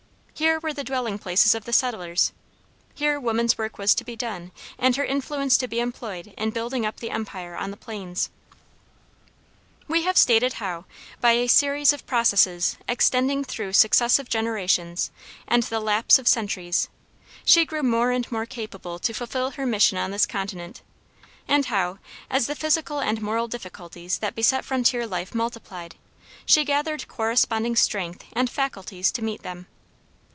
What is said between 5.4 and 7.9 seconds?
to be employed in building up the empire on the